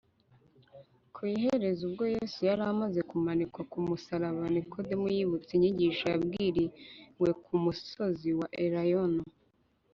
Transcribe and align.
Ku 1.15 1.21
iherezo, 1.33 1.81
ubwo 1.89 2.03
Yesu 2.15 2.39
yari 2.49 2.63
amaze 2.71 2.99
kumanikwa 3.09 3.61
ku 3.71 3.77
musaraba, 3.87 4.43
Nikodemo 4.53 5.05
yibutse 5.15 5.51
inyigisho 5.53 6.05
yabwiriwe 6.13 7.29
ku 7.43 7.53
musozi 7.63 8.29
wa 8.39 8.47
Elayono 8.65 9.23